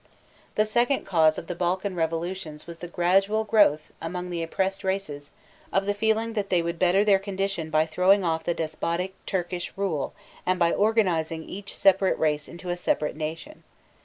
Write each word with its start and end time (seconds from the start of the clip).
The 0.55 0.65
second 0.65 1.05
cause 1.05 1.37
of 1.37 1.45
the 1.45 1.53
Balkan 1.53 1.93
revolutions 1.95 2.65
was 2.65 2.79
the 2.79 2.87
gradual 2.87 3.43
growth 3.43 3.91
among 4.01 4.31
the 4.31 4.41
oppressed 4.41 4.83
races 4.83 5.29
of 5.71 5.85
the 5.85 5.93
feeling 5.93 6.33
that 6.33 6.49
they 6.49 6.63
would 6.63 6.79
better 6.79 7.05
their 7.05 7.19
condition 7.19 7.69
by 7.69 7.85
throwing 7.85 8.23
off 8.23 8.43
the 8.43 8.55
despotic 8.55 9.13
Turkish 9.27 9.71
rule 9.77 10.15
and 10.43 10.57
by 10.57 10.71
organizing 10.73 11.43
each 11.43 11.77
separate 11.77 12.17
race 12.17 12.47
into 12.47 12.69
a 12.71 12.77
separate 12.77 13.15
nation. 13.15 13.61